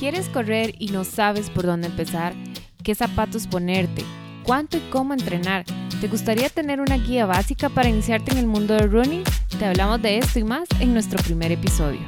[0.00, 2.32] ¿Quieres correr y no sabes por dónde empezar?
[2.82, 4.02] ¿Qué zapatos ponerte?
[4.44, 5.66] ¿Cuánto y cómo entrenar?
[6.00, 9.24] ¿Te gustaría tener una guía básica para iniciarte en el mundo del running?
[9.58, 12.00] Te hablamos de esto y más en nuestro primer episodio.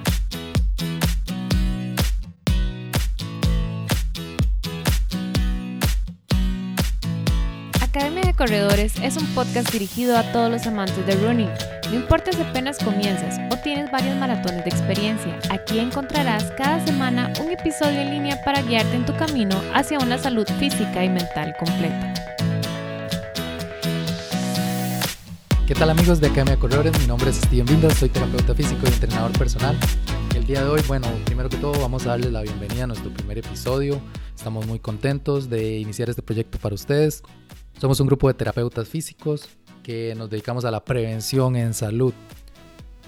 [8.32, 11.50] De Corredores es un podcast dirigido a todos los amantes del running.
[11.88, 17.32] No importa si apenas comienzas o tienes varios maratones de experiencia, aquí encontrarás cada semana
[17.42, 21.54] un episodio en línea para guiarte en tu camino hacia una salud física y mental
[21.58, 22.14] completa.
[25.66, 26.98] ¿Qué tal amigos de Academia de Corredores?
[27.00, 29.76] Mi nombre es Steven Vindas, soy terapeuta físico y entrenador personal.
[30.34, 33.12] El día de hoy, bueno, primero que todo vamos a darles la bienvenida a nuestro
[33.12, 34.00] primer episodio.
[34.34, 37.22] Estamos muy contentos de iniciar este proyecto para ustedes.
[37.82, 39.48] Somos un grupo de terapeutas físicos
[39.82, 42.14] que nos dedicamos a la prevención en salud.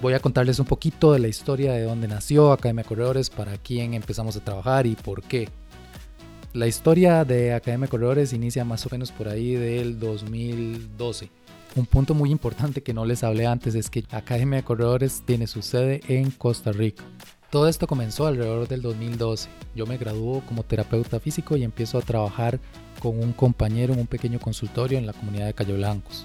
[0.02, 3.95] Voy a contarles un poquito de la historia de dónde nació Academia Corredores, para quién
[3.95, 5.48] empezamos a trabajar y por qué.
[6.55, 11.31] La historia de Academia Corredores inicia más o menos por ahí del 2012.
[11.77, 15.47] Un punto muy importante que no les hablé antes es que Academia de Corredores tiene
[15.47, 17.05] su sede en Costa Rica.
[17.48, 19.48] Todo esto comenzó alrededor del 2012.
[19.77, 22.59] Yo me graduó como terapeuta físico y empiezo a trabajar
[23.05, 26.24] con un compañero en un pequeño consultorio en la comunidad de Cayo Blancos.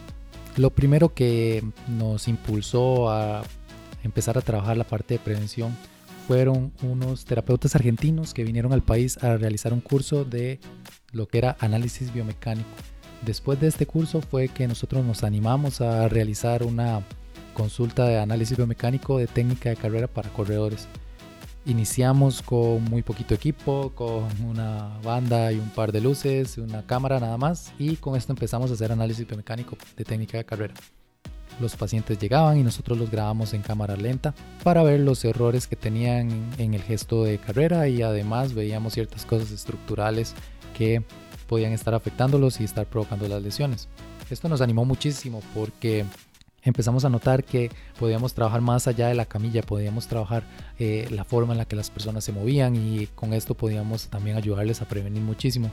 [0.56, 3.44] Lo primero que nos impulsó a
[4.02, 5.76] empezar a trabajar la parte de prevención
[6.26, 10.62] fueron unos terapeutas argentinos que vinieron al país a realizar un curso de
[11.12, 12.70] lo que era análisis biomecánico.
[13.26, 17.02] Después de este curso fue que nosotros nos animamos a realizar una
[17.54, 20.88] consulta de análisis biomecánico de técnica de carrera para corredores.
[21.66, 27.20] Iniciamos con muy poquito equipo, con una banda y un par de luces, una cámara
[27.20, 30.74] nada más y con esto empezamos a hacer análisis biomecánico de técnica de carrera.
[31.60, 35.76] Los pacientes llegaban y nosotros los grabamos en cámara lenta para ver los errores que
[35.76, 40.36] tenían en el gesto de carrera y además veíamos ciertas cosas estructurales
[40.78, 41.04] que
[41.48, 43.90] podían estar afectándolos y estar provocando las lesiones.
[44.30, 46.06] Esto nos animó muchísimo porque
[46.64, 50.44] empezamos a notar que podíamos trabajar más allá de la camilla, podíamos trabajar
[50.78, 54.38] eh, la forma en la que las personas se movían y con esto podíamos también
[54.38, 55.72] ayudarles a prevenir muchísimo.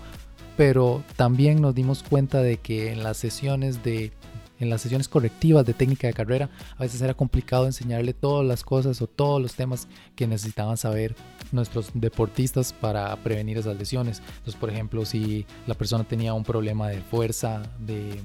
[0.57, 4.13] Pero también nos dimos cuenta de que en las sesiones de
[4.59, 6.49] en las sesiones correctivas de técnica de carrera
[6.79, 11.15] a veces era complicado enseñarle todas las cosas o todos los temas que necesitaban saber
[11.53, 14.21] nuestros deportistas para prevenir esas lesiones.
[14.21, 18.19] Entonces, por ejemplo, si la persona tenía un problema de fuerza, de,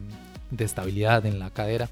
[0.52, 1.90] de estabilidad en la cadera,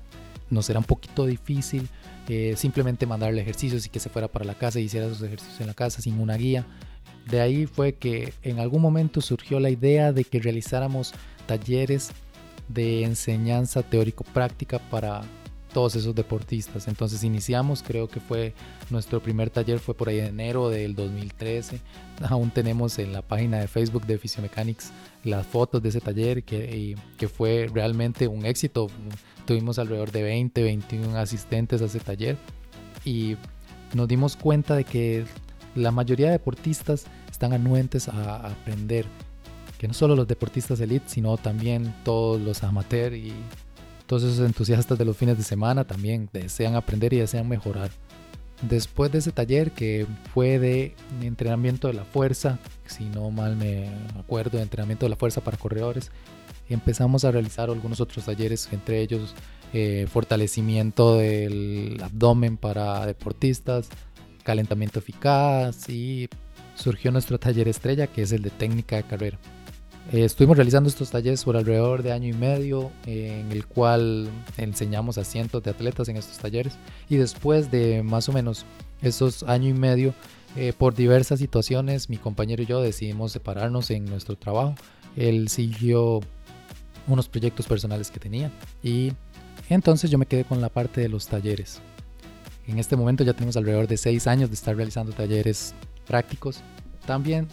[0.50, 1.88] nos era un poquito difícil
[2.28, 5.60] eh, simplemente mandarle ejercicios y que se fuera para la casa y hiciera esos ejercicios
[5.62, 6.66] en la casa sin una guía.
[7.30, 11.14] De ahí fue que en algún momento surgió la idea de que realizáramos
[11.48, 12.12] talleres
[12.68, 15.22] de enseñanza teórico-práctica para
[15.74, 16.88] todos esos deportistas.
[16.88, 18.54] Entonces iniciamos, creo que fue
[18.90, 21.80] nuestro primer taller fue por ahí en enero del 2013.
[22.30, 24.92] Aún tenemos en la página de Facebook de Physiomechanics
[25.24, 28.88] las fotos de ese taller que, que fue realmente un éxito.
[29.46, 32.38] Tuvimos alrededor de 20, 21 asistentes a ese taller
[33.06, 33.38] y
[33.94, 35.26] nos dimos cuenta de que
[35.76, 39.06] la mayoría de deportistas están anuentes a, aprender.
[39.78, 43.34] Que no solo los deportistas elite, sino también todos los amateurs y
[44.10, 47.92] todos esos entusiastas de los fines de semana también desean aprender y desean mejorar.
[48.64, 53.88] Después de ese taller que fue de entrenamiento de la fuerza, si no mal me
[54.20, 56.10] acuerdo, de entrenamiento de la fuerza para corredores,
[56.70, 59.36] empezamos a realizar algunos otros talleres, entre ellos
[59.74, 63.90] eh, fortalecimiento del abdomen para deportistas,
[64.42, 66.30] calentamiento eficaz y
[66.74, 69.38] surgió nuestro taller estrella que es el de técnica de carrera.
[70.12, 74.28] Eh, estuvimos realizando estos talleres por alrededor de año y medio en el cual
[74.58, 76.78] enseñamos a cientos de atletas en estos talleres
[77.10, 78.66] y después de más o menos
[79.04, 80.16] esos año y medio
[80.56, 84.74] eh, por diversas situaciones mi compañero y yo decidimos separarnos en nuestro trabajo.
[85.16, 86.22] Él siguió
[87.08, 89.14] unos proyectos personales que tenía y
[89.70, 91.82] entonces yo me quedé con la parte de los talleres.
[92.66, 95.76] En este momento ya tenemos alrededor de seis años de estar realizando talleres
[96.08, 96.62] prácticos.
[97.06, 97.48] También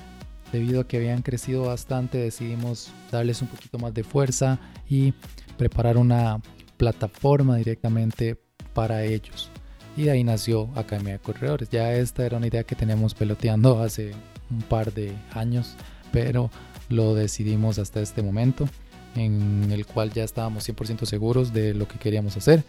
[0.52, 4.58] debido a que habían crecido bastante decidimos darles un poquito más de fuerza
[4.88, 5.12] y
[5.56, 6.40] preparar una
[6.76, 8.36] plataforma directamente
[8.74, 9.50] para ellos.
[9.96, 11.70] Y de ahí nació Academia de Corredores.
[11.70, 14.12] Ya esta era una idea que teníamos peloteando hace
[14.50, 15.74] un par de años,
[16.12, 16.50] pero
[16.88, 18.68] lo decidimos hasta este momento
[19.16, 22.62] en el cual ya estábamos 100% seguros de lo que queríamos hacer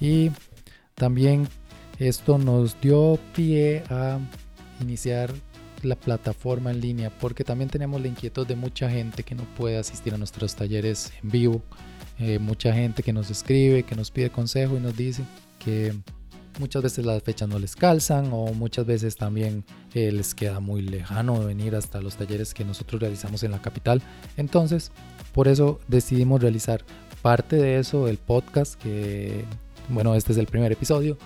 [0.00, 0.30] y
[0.94, 1.48] también
[1.98, 4.18] esto nos dio pie a
[4.80, 5.32] iniciar
[5.84, 9.78] la plataforma en línea porque también tenemos la inquietud de mucha gente que no puede
[9.78, 11.62] asistir a nuestros talleres en vivo,
[12.18, 15.22] eh, mucha gente que nos escribe, que nos pide consejo y nos dice
[15.58, 15.94] que
[16.58, 19.64] muchas veces las fechas no les calzan o muchas veces también
[19.94, 24.02] eh, les queda muy lejano venir hasta los talleres que nosotros realizamos en la capital.
[24.36, 24.92] Entonces,
[25.32, 26.84] por eso decidimos realizar
[27.22, 29.44] parte de eso, el podcast, que
[29.88, 31.18] bueno, este es el primer episodio,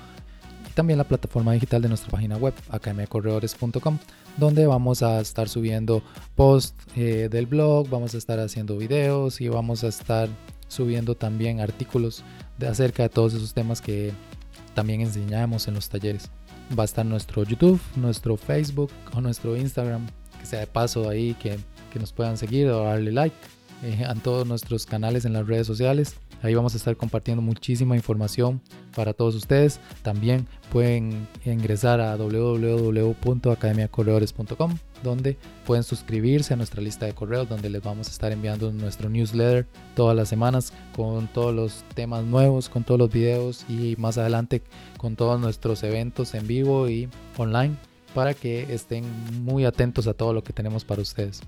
[0.79, 3.99] también la plataforma digital de nuestra página web, academiacorredores.com,
[4.37, 6.05] donde vamos a estar subiendo
[6.37, 10.29] posts eh, del blog, vamos a estar haciendo videos y vamos a estar
[10.69, 12.23] subiendo también artículos
[12.59, 14.13] de acerca de todos esos temas que
[14.77, 16.31] también enseñamos en los talleres.
[16.79, 20.07] Va a estar nuestro YouTube, nuestro Facebook o nuestro Instagram,
[20.39, 21.59] que sea de paso ahí, que,
[21.93, 23.35] que nos puedan seguir o darle like
[23.83, 26.15] eh, a todos nuestros canales en las redes sociales.
[26.43, 28.61] Ahí vamos a estar compartiendo muchísima información
[28.95, 29.81] para todos ustedes.
[30.03, 35.37] También pueden ingresar a www.academiacorredores.com donde
[35.67, 39.67] pueden suscribirse a nuestra lista de correos donde les vamos a estar enviando nuestro newsletter
[39.95, 44.63] todas las semanas con todos los temas nuevos, con todos los videos y más adelante
[44.97, 47.77] con todos nuestros eventos en vivo y online
[48.15, 49.05] para que estén
[49.45, 51.43] muy atentos a todo lo que tenemos para ustedes.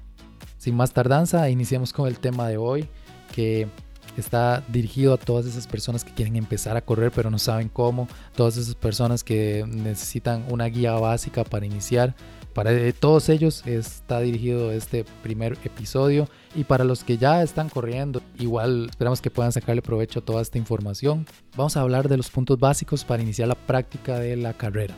[0.59, 2.89] Sin más tardanza, iniciamos con el tema de hoy
[3.35, 3.69] que
[4.17, 8.09] está dirigido a todas esas personas que quieren empezar a correr pero no saben cómo,
[8.35, 12.15] todas esas personas que necesitan una guía básica para iniciar.
[12.55, 17.69] Para eh, todos ellos está dirigido este primer episodio y para los que ya están
[17.69, 21.27] corriendo, igual esperamos que puedan sacarle provecho a toda esta información.
[21.57, 24.97] Vamos a hablar de los puntos básicos para iniciar la práctica de la carrera.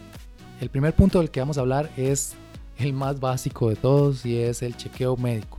[0.62, 2.34] El primer punto del que vamos a hablar es
[2.78, 5.58] el más básico de todos y es el chequeo médico.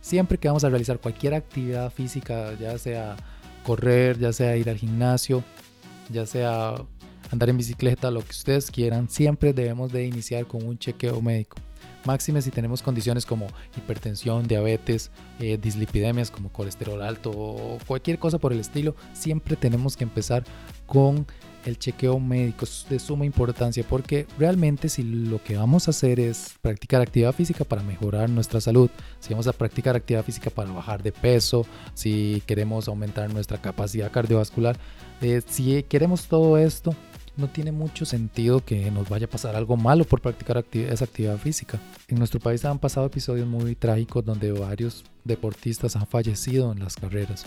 [0.00, 3.16] Siempre que vamos a realizar cualquier actividad física, ya sea
[3.64, 5.42] correr, ya sea ir al gimnasio,
[6.10, 6.74] ya sea
[7.30, 11.56] andar en bicicleta, lo que ustedes quieran, siempre debemos de iniciar con un chequeo médico.
[12.04, 13.46] Máxime si tenemos condiciones como
[13.76, 15.10] hipertensión, diabetes,
[15.40, 20.44] eh, dislipidemias como colesterol alto o cualquier cosa por el estilo, siempre tenemos que empezar
[20.86, 21.26] con
[21.64, 26.20] el chequeo médico es de suma importancia porque realmente si lo que vamos a hacer
[26.20, 28.90] es practicar actividad física para mejorar nuestra salud,
[29.20, 34.10] si vamos a practicar actividad física para bajar de peso, si queremos aumentar nuestra capacidad
[34.10, 34.76] cardiovascular,
[35.22, 36.94] eh, si queremos todo esto,
[37.36, 41.38] no tiene mucho sentido que nos vaya a pasar algo malo por practicar esa actividad
[41.38, 41.78] física.
[42.08, 46.96] En nuestro país han pasado episodios muy trágicos donde varios deportistas han fallecido en las
[46.96, 47.44] carreras.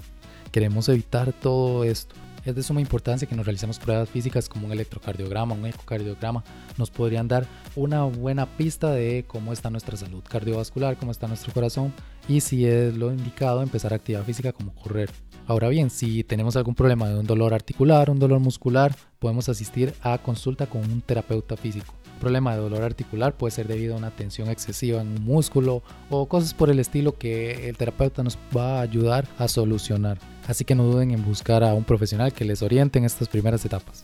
[0.52, 2.16] Queremos evitar todo esto.
[2.46, 6.46] Es de suma importancia que nos realicemos pruebas físicas como un electrocardiograma, un ecocardiograma.
[6.78, 7.46] Nos podrían dar
[7.76, 11.94] una buena pista de cómo está nuestra salud cardiovascular, cómo está nuestro corazón
[12.28, 15.10] y si es lo indicado empezar actividad física como correr.
[15.46, 19.94] Ahora bien, si tenemos algún problema de un dolor articular, un dolor muscular, podemos asistir
[20.02, 24.12] a consulta con un terapeuta físico problema de dolor articular puede ser debido a una
[24.12, 28.80] tensión excesiva en un músculo o cosas por el estilo que el terapeuta nos va
[28.80, 30.18] a ayudar a solucionar.
[30.48, 33.64] Así que no duden en buscar a un profesional que les oriente en estas primeras
[33.64, 34.04] etapas.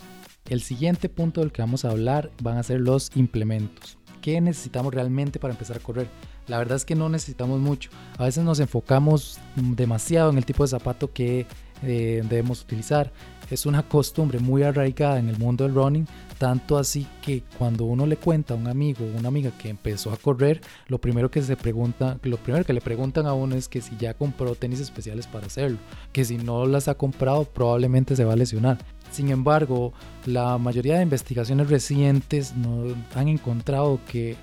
[0.50, 3.98] El siguiente punto del que vamos a hablar van a ser los implementos.
[4.24, 6.08] ¿Qué necesitamos realmente para empezar a correr?
[6.48, 7.90] La verdad es que no necesitamos mucho.
[8.18, 11.46] A veces nos enfocamos demasiado en el tipo de zapato que
[11.84, 13.12] eh, debemos utilizar.
[13.54, 16.08] Es una costumbre muy arraigada en el mundo del running,
[16.40, 20.12] tanto así que cuando uno le cuenta a un amigo o una amiga que empezó
[20.12, 23.68] a correr, lo primero que se pregunta, lo primero que le preguntan a uno es
[23.68, 25.78] que si ya compró tenis especiales para hacerlo,
[26.12, 28.80] que si no las ha comprado probablemente se va a lesionar.
[29.12, 29.94] Sin embargo,
[30.26, 34.36] la mayoría de investigaciones recientes no, han encontrado que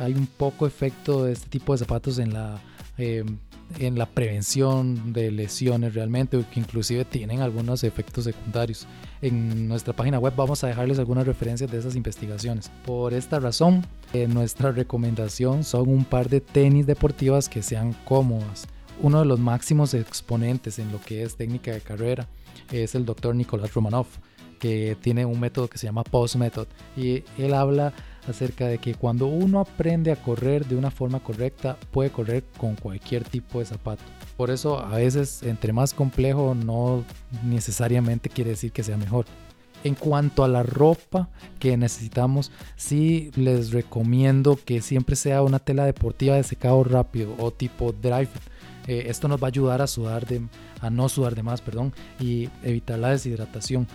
[0.00, 2.60] hay un poco efecto de este tipo de zapatos en la
[2.98, 3.24] eh,
[3.78, 8.86] en la prevención de lesiones realmente, que inclusive tienen algunos efectos secundarios.
[9.22, 12.70] En nuestra página web vamos a dejarles algunas referencias de esas investigaciones.
[12.84, 18.66] Por esta razón, eh, nuestra recomendación son un par de tenis deportivas que sean cómodas.
[19.02, 22.28] Uno de los máximos exponentes en lo que es técnica de carrera
[22.72, 24.06] es el doctor Nicolás Romanov,
[24.58, 27.92] que tiene un método que se llama Post Method y él habla
[28.28, 32.74] acerca de que cuando uno aprende a correr de una forma correcta, puede correr con
[32.76, 34.02] cualquier tipo de zapato.
[34.36, 37.04] Por eso a veces entre más complejo no
[37.44, 39.26] necesariamente quiere decir que sea mejor.
[39.84, 41.28] En cuanto a la ropa
[41.58, 47.52] que necesitamos, sí les recomiendo que siempre sea una tela deportiva de secado rápido o
[47.52, 48.28] tipo dry
[48.86, 50.42] eh, esto nos va a ayudar a sudar de,
[50.80, 53.86] a no sudar de más, perdón, y evitar la deshidratación.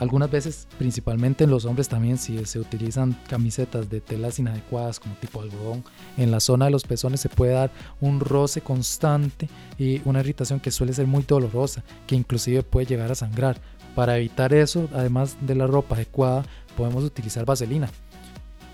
[0.00, 5.14] Algunas veces, principalmente en los hombres también, si se utilizan camisetas de telas inadecuadas como
[5.16, 5.84] tipo algodón,
[6.16, 7.70] en la zona de los pezones se puede dar
[8.00, 9.48] un roce constante
[9.78, 13.60] y una irritación que suele ser muy dolorosa, que inclusive puede llegar a sangrar.
[13.94, 16.44] Para evitar eso, además de la ropa adecuada,
[16.76, 17.88] podemos utilizar vaselina.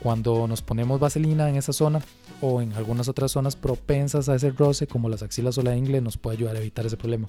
[0.03, 2.01] Cuando nos ponemos vaselina en esa zona
[2.41, 6.01] o en algunas otras zonas propensas a ese roce, como las axilas o la ingle,
[6.01, 7.27] nos puede ayudar a evitar ese problema.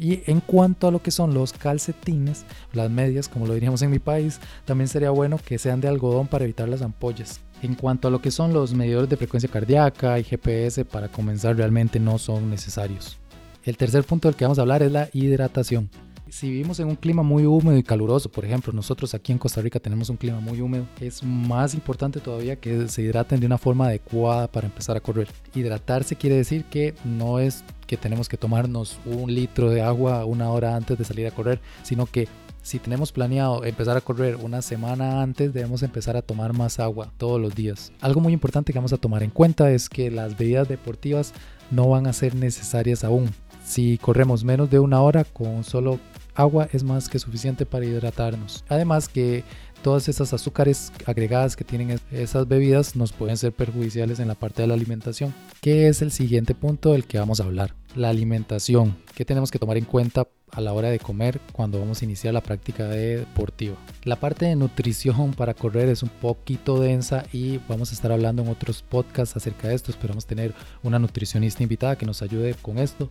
[0.00, 3.90] Y en cuanto a lo que son los calcetines, las medias, como lo diríamos en
[3.90, 7.40] mi país, también sería bueno que sean de algodón para evitar las ampollas.
[7.62, 11.54] En cuanto a lo que son los medidores de frecuencia cardíaca y GPS, para comenzar
[11.54, 13.18] realmente no son necesarios.
[13.62, 15.90] El tercer punto del que vamos a hablar es la hidratación
[16.30, 19.60] si vivimos en un clima muy húmedo y caluroso, por ejemplo, nosotros aquí en Costa
[19.60, 23.58] Rica tenemos un clima muy húmedo, es más importante todavía que se hidraten de una
[23.58, 25.28] forma adecuada para empezar a correr.
[25.54, 30.50] Hidratarse quiere decir que no es que tenemos que tomarnos un litro de agua una
[30.50, 32.28] hora antes de salir a correr, sino que
[32.62, 37.10] si tenemos planeado empezar a correr una semana antes, debemos empezar a tomar más agua
[37.16, 37.90] todos los días.
[38.00, 41.32] Algo muy importante que vamos a tomar en cuenta es que las bebidas deportivas
[41.70, 43.30] no van a ser necesarias aún.
[43.64, 45.98] Si corremos menos de una hora con solo
[46.34, 48.64] agua es más que suficiente para hidratarnos.
[48.68, 49.44] Además que
[49.82, 54.62] todas esas azúcares agregadas que tienen esas bebidas nos pueden ser perjudiciales en la parte
[54.62, 57.74] de la alimentación, que es el siguiente punto del que vamos a hablar.
[57.94, 62.02] La alimentación, que tenemos que tomar en cuenta a la hora de comer cuando vamos
[62.02, 63.76] a iniciar la práctica deportiva.
[64.04, 68.42] La parte de nutrición para correr es un poquito densa y vamos a estar hablando
[68.42, 69.90] en otros podcasts acerca de esto.
[69.90, 73.10] Esperamos tener una nutricionista invitada que nos ayude con esto,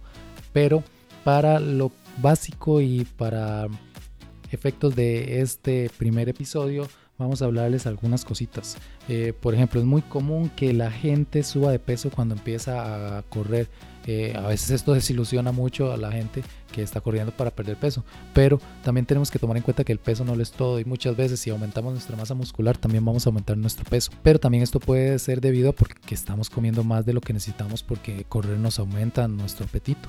[0.54, 0.84] pero
[1.24, 3.68] para lo básico y para
[4.52, 6.88] efectos de este primer episodio
[7.20, 8.78] vamos a hablarles algunas cositas.
[9.08, 13.24] Eh, por ejemplo, es muy común que la gente suba de peso cuando empieza a
[13.24, 13.68] correr.
[14.08, 18.04] Eh, a veces esto desilusiona mucho a la gente que está corriendo para perder peso,
[18.34, 21.16] pero también tenemos que tomar en cuenta que el peso no es todo y muchas
[21.16, 24.12] veces si aumentamos nuestra masa muscular también vamos a aumentar nuestro peso.
[24.24, 27.84] Pero también esto puede ser debido a porque estamos comiendo más de lo que necesitamos
[27.84, 30.08] porque correr nos aumenta nuestro apetito.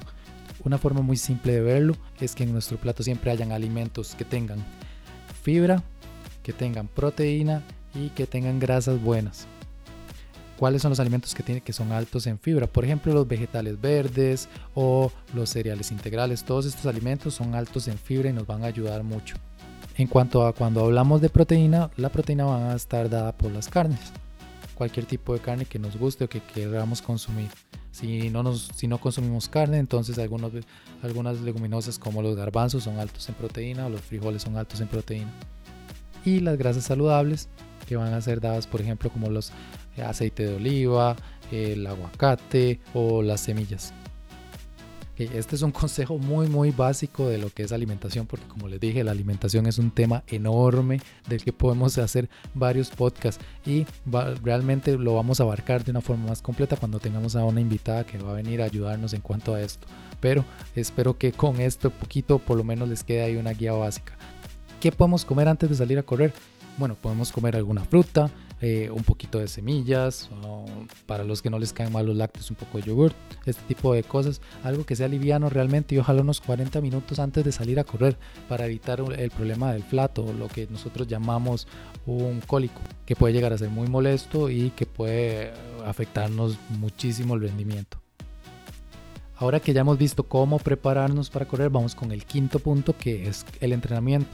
[0.64, 4.24] Una forma muy simple de verlo es que en nuestro plato siempre hayan alimentos que
[4.24, 4.64] tengan
[5.42, 5.82] fibra,
[6.42, 7.62] que tengan proteína
[7.94, 9.46] y que tengan grasas buenas.
[10.58, 12.66] ¿Cuáles son los alimentos que, tienen, que son altos en fibra?
[12.66, 16.44] Por ejemplo, los vegetales verdes o los cereales integrales.
[16.44, 19.36] Todos estos alimentos son altos en fibra y nos van a ayudar mucho.
[19.96, 23.68] En cuanto a cuando hablamos de proteína, la proteína va a estar dada por las
[23.68, 24.00] carnes.
[24.74, 27.48] Cualquier tipo de carne que nos guste o que queramos consumir.
[27.92, 30.52] Si no, nos, si no consumimos carne, entonces algunos,
[31.02, 34.88] algunas leguminosas como los garbanzos son altos en proteína o los frijoles son altos en
[34.88, 35.32] proteína.
[36.24, 37.48] Y las grasas saludables
[37.88, 39.52] que van a ser dadas, por ejemplo, como los
[39.96, 41.16] eh, aceite de oliva,
[41.50, 43.92] el aguacate o las semillas.
[45.24, 48.80] Este es un consejo muy muy básico de lo que es alimentación porque como les
[48.80, 53.84] dije la alimentación es un tema enorme del que podemos hacer varios podcasts y
[54.42, 58.04] realmente lo vamos a abarcar de una forma más completa cuando tengamos a una invitada
[58.04, 59.86] que va a venir a ayudarnos en cuanto a esto.
[60.20, 60.42] Pero
[60.74, 64.14] espero que con esto poquito por lo menos les quede ahí una guía básica.
[64.80, 66.32] ¿Qué podemos comer antes de salir a correr?
[66.78, 68.30] Bueno, podemos comer alguna fruta,
[68.62, 70.28] eh, un poquito de semillas,
[71.06, 73.12] para los que no les caen mal los lácteos, un poco de yogur,
[73.46, 77.42] este tipo de cosas, algo que sea liviano realmente y ojalá unos 40 minutos antes
[77.44, 81.66] de salir a correr para evitar el problema del flato, lo que nosotros llamamos
[82.04, 85.52] un cólico, que puede llegar a ser muy molesto y que puede
[85.86, 87.98] afectarnos muchísimo el rendimiento.
[89.36, 93.26] Ahora que ya hemos visto cómo prepararnos para correr, vamos con el quinto punto que
[93.26, 94.28] es el entrenamiento.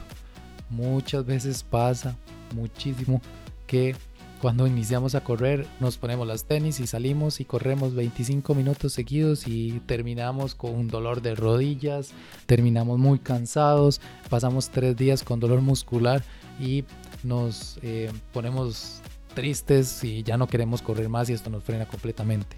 [0.69, 2.17] Muchas veces pasa
[2.53, 3.21] muchísimo
[3.67, 3.95] que
[4.41, 9.47] cuando iniciamos a correr nos ponemos las tenis y salimos y corremos 25 minutos seguidos
[9.47, 12.11] y terminamos con un dolor de rodillas,
[12.45, 16.23] terminamos muy cansados, pasamos tres días con dolor muscular
[16.59, 16.83] y
[17.23, 19.01] nos eh, ponemos
[19.33, 22.57] tristes y ya no queremos correr más y esto nos frena completamente.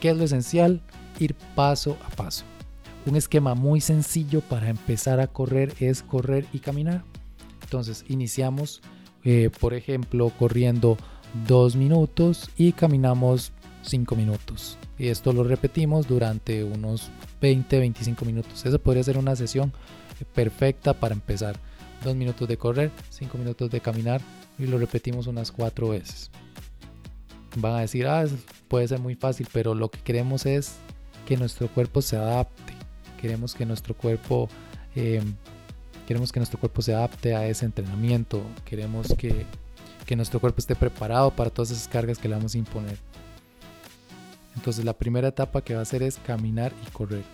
[0.00, 0.82] ¿Qué es lo esencial?
[1.18, 2.44] Ir paso a paso.
[3.06, 7.04] Un esquema muy sencillo para empezar a correr es correr y caminar.
[7.62, 8.82] Entonces iniciamos
[9.24, 10.96] eh, por ejemplo, corriendo
[11.46, 13.52] 2 minutos y caminamos
[13.82, 14.78] 5 minutos.
[14.98, 17.10] Y esto lo repetimos durante unos
[17.40, 18.64] 20-25 minutos.
[18.64, 19.72] Esa podría ser una sesión
[20.34, 21.56] perfecta para empezar.
[22.04, 24.20] 2 minutos de correr, 5 minutos de caminar
[24.58, 26.30] y lo repetimos unas 4 veces.
[27.56, 28.24] Van a decir, ah,
[28.68, 30.76] puede ser muy fácil, pero lo que queremos es
[31.26, 32.74] que nuestro cuerpo se adapte.
[33.20, 34.48] Queremos que nuestro cuerpo
[34.96, 35.22] eh,
[36.12, 38.42] Queremos que nuestro cuerpo se adapte a ese entrenamiento.
[38.66, 39.46] Queremos que,
[40.14, 42.98] nuestro cuerpo esté preparado para todas esas cargas que le vamos a imponer.
[44.54, 47.24] Entonces la primera etapa que va a hacer es caminar y correr.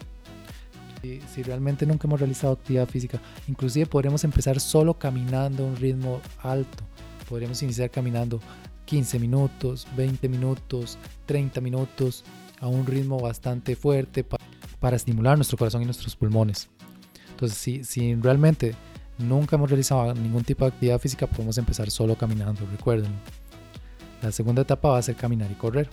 [1.02, 3.18] Si, si, realmente nunca hemos realizado actividad física,
[3.49, 6.85] inclusive podremos empezar solo caminando a un ritmo alto.
[7.28, 8.38] Podríamos iniciar caminando
[8.85, 12.23] 15 minutos, 20 minutos, 30 minutos
[12.61, 14.25] a un ritmo bastante fuerte
[14.78, 16.70] para estimular nuestro corazón y nuestros pulmones.
[17.40, 18.75] Entonces, si, realmente
[19.16, 23.12] nunca hemos realizado ningún tipo de actividad física, podemos empezar solo caminando, recuerden.
[24.23, 25.88] La segunda etapa va a ser caminar y correr.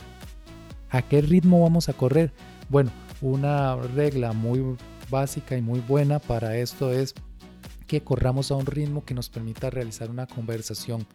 [0.90, 2.32] ¿A qué ritmo vamos a correr?
[2.68, 2.90] Bueno,
[3.22, 4.75] una regla muy
[5.12, 7.14] básica y muy buena para esto es
[7.86, 11.06] que corramos a un ritmo que nos permita realizar una conversación.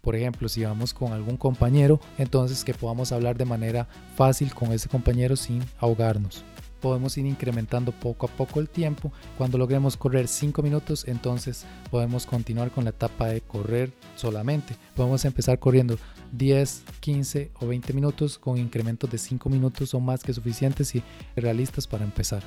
[0.00, 4.70] Por ejemplo, si vamos con algún compañero, entonces que podamos hablar de manera fácil con
[4.70, 6.44] ese compañero sin ahogarnos.
[6.82, 9.12] Podemos ir incrementando poco a poco el tiempo.
[9.38, 14.74] Cuando logremos correr 5 minutos, entonces podemos continuar con la etapa de correr solamente.
[14.94, 15.96] Podemos empezar corriendo
[16.32, 21.02] 10, 15 o 20 minutos con incrementos de 5 minutos son más que suficientes y
[21.36, 22.42] realistas para empezar.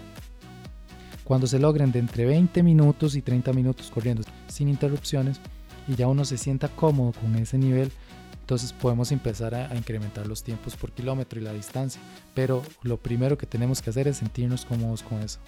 [1.23, 5.39] Cuando se logren de entre 20 minutos y 30 minutos corriendo sin interrupciones
[5.87, 7.91] y ya uno se sienta cómodo con ese nivel,
[8.45, 11.99] entonces podemos empezar a, incrementar los tiempos por kilómetro y la distancia.
[12.35, 15.39] Pero lo primero que tenemos que hacer es sentirnos cómodos con eso.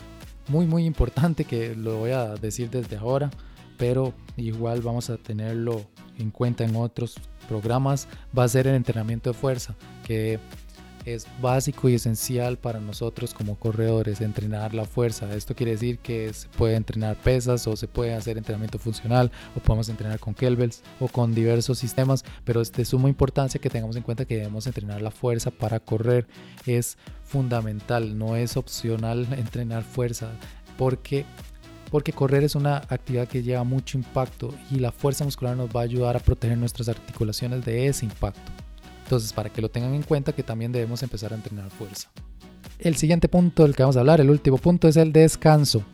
[0.47, 3.29] Muy, muy importante que lo voy a decir desde ahora,
[3.77, 5.85] pero igual vamos a tenerlo
[6.17, 10.39] en cuenta en otros programas, va a ser el entrenamiento de fuerza, que
[11.05, 15.33] es básico y esencial para nosotros como corredores entrenar la fuerza.
[15.33, 19.59] Esto quiere decir que se puede entrenar pesas o se puede hacer entrenamiento funcional o
[19.59, 23.95] podemos entrenar con kettlebells o con diversos sistemas, pero es de suma importancia que tengamos
[23.95, 26.27] en cuenta que debemos entrenar la fuerza para correr.
[26.65, 30.31] Es fundamental, no es opcional entrenar fuerza
[30.77, 31.25] porque
[31.89, 35.79] porque correr es una actividad que lleva mucho impacto y la fuerza muscular nos va
[35.79, 38.56] a ayudar a proteger nuestras articulaciones de ese impacto.
[39.07, 42.09] Entonces, para que lo tengan en cuenta que también debemos empezar a entrenar fuerza.
[42.77, 45.85] El siguiente punto del que vamos a hablar, el último punto, es el descanso.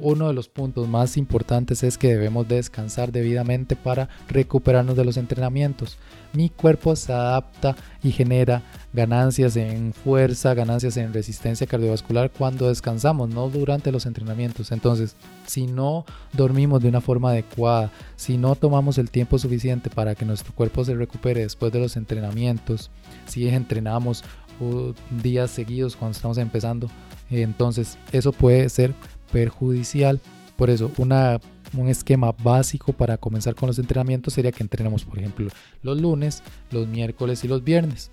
[0.00, 5.16] Uno de los puntos más importantes es que debemos descansar debidamente para recuperarnos de los
[5.16, 5.98] entrenamientos.
[6.32, 8.62] Mi cuerpo se adapta y genera
[8.92, 14.70] ganancias en fuerza, ganancias en resistencia cardiovascular cuando descansamos, no durante los entrenamientos.
[14.70, 20.14] Entonces, si no dormimos de una forma adecuada, si no tomamos el tiempo suficiente para
[20.14, 22.90] que nuestro cuerpo se recupere después de los entrenamientos,
[23.26, 24.22] si entrenamos
[24.60, 26.88] uh, días seguidos cuando estamos empezando,
[27.30, 28.94] entonces eso puede ser
[29.32, 30.20] perjudicial.
[30.56, 35.48] Por eso, un esquema básico para comenzar con los entrenamientos sería que entrenemos, por ejemplo,
[35.82, 38.10] los lunes, los miércoles y los viernes.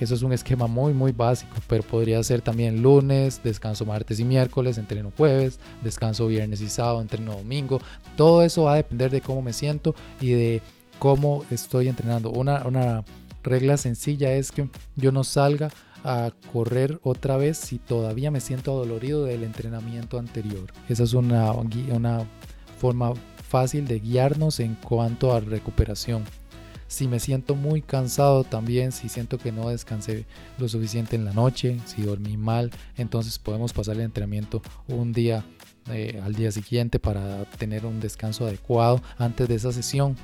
[0.00, 4.24] Eso es un esquema muy muy básico, pero podría ser también lunes, descanso martes y
[4.24, 7.80] miércoles, entreno jueves, descanso viernes y sábado, entreno domingo.
[8.16, 10.62] Todo eso va a depender de cómo me siento y de
[10.98, 12.30] cómo estoy entrenando.
[12.30, 13.04] Una, una
[13.44, 15.70] regla sencilla es que yo no salga
[16.04, 20.72] a correr otra vez si todavía me siento adolorido del entrenamiento anterior.
[20.88, 22.28] Esa es una, una
[22.78, 23.14] forma
[23.48, 26.22] fácil de guiarnos en cuanto a recuperación.
[26.86, 30.26] Si me siento muy cansado también, si siento que no descansé
[30.58, 35.42] lo suficiente en la noche, si dormí mal, entonces podemos pasar el entrenamiento un día
[35.90, 40.16] eh, al día siguiente para tener un descanso adecuado antes de esa sesión.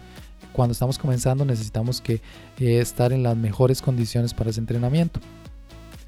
[0.52, 2.20] Cuando estamos comenzando necesitamos que
[2.58, 5.20] eh, estar en las mejores condiciones para ese entrenamiento.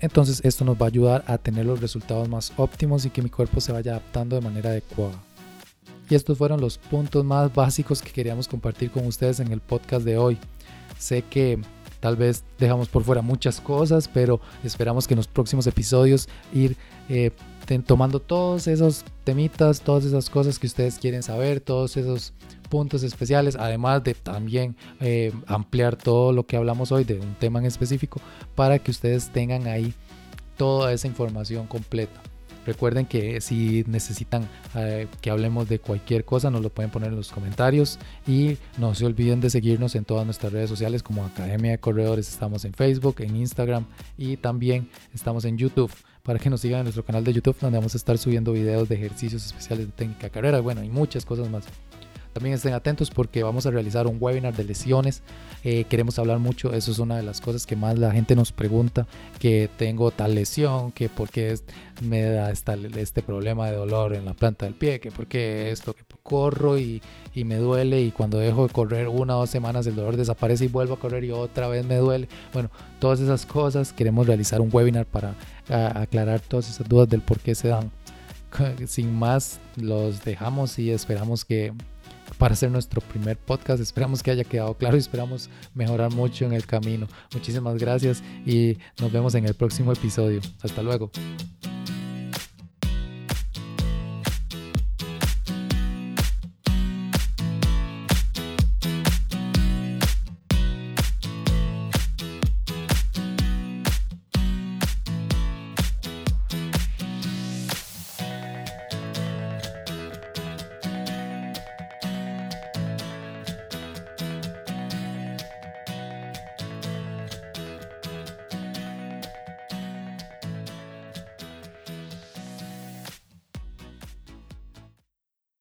[0.02, 3.30] Entonces esto nos va a ayudar a tener los resultados más óptimos y que mi
[3.30, 5.14] cuerpo se vaya adaptando de manera adecuada.
[6.10, 10.04] Y estos fueron los puntos más básicos que queríamos compartir con ustedes en el podcast
[10.04, 10.38] de hoy.
[10.98, 11.60] Sé que
[12.02, 16.76] tal vez dejamos por fuera muchas cosas, pero esperamos que en los próximos episodios ir
[17.08, 17.30] eh,
[17.86, 22.34] tomando todos esos temitas, todas esas cosas que ustedes quieren saber, todos esos
[22.68, 27.60] puntos especiales, además de también eh, ampliar todo lo que hablamos hoy de un tema
[27.60, 28.20] en específico
[28.56, 29.94] para que ustedes tengan ahí
[30.56, 32.31] toda esa información completa.
[32.66, 37.16] Recuerden que si necesitan eh, que hablemos de cualquier cosa, nos lo pueden poner en
[37.16, 37.98] los comentarios.
[38.26, 42.28] Y no se olviden de seguirnos en todas nuestras redes sociales como Academia de Corredores.
[42.28, 45.92] Estamos en Facebook, en Instagram y también estamos en YouTube.
[46.22, 48.88] Para que nos sigan en nuestro canal de YouTube, donde vamos a estar subiendo videos
[48.88, 50.60] de ejercicios especiales de técnica carrera.
[50.60, 51.64] Bueno, y muchas cosas más.
[52.32, 55.22] También estén atentos porque vamos a realizar un webinar de lesiones.
[55.64, 58.52] Eh, queremos hablar mucho, eso es una de las cosas que más la gente nos
[58.52, 59.06] pregunta,
[59.38, 61.58] que tengo tal lesión, que por qué
[62.00, 65.94] me da este problema de dolor en la planta del pie, que por qué esto,
[65.94, 67.02] que corro y,
[67.34, 70.68] me duele y cuando dejo de correr una o dos semanas el dolor desaparece y
[70.68, 72.28] vuelvo a correr y otra vez me duele.
[72.52, 75.34] Bueno, todas esas cosas queremos realizar un webinar para
[75.68, 77.90] aclarar todas esas dudas del por qué se dan.
[78.86, 81.72] Sin más, los dejamos y esperamos que
[82.42, 83.80] para hacer nuestro primer podcast.
[83.80, 87.06] Esperamos que haya quedado claro y esperamos mejorar mucho en el camino.
[87.32, 90.40] Muchísimas gracias y nos vemos en el próximo episodio.
[90.60, 91.12] Hasta luego.